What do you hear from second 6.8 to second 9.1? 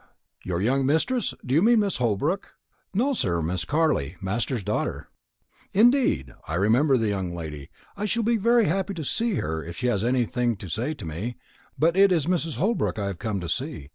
the young lady; I shall be very happy to